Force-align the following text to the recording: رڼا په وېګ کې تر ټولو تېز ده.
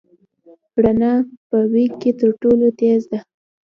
رڼا 0.83 1.13
په 1.49 1.57
وېګ 1.71 1.91
کې 2.01 2.11
تر 2.19 2.29
ټولو 2.41 2.67
تېز 2.79 3.01
ده. 3.11 3.19